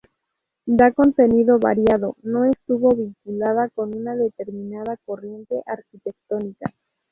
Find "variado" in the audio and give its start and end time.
1.59-2.15